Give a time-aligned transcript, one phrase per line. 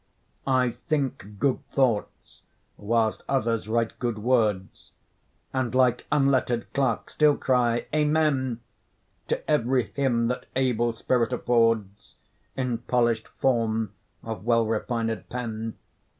[0.47, 2.41] I think good thoughts,
[2.75, 4.89] whilst others write good words,
[5.53, 8.61] And like unlettered clerk still cry 'Amen'
[9.27, 12.15] To every hymn that able spirit affords,
[12.57, 13.93] In polish'd form
[14.23, 15.77] of well refined pen.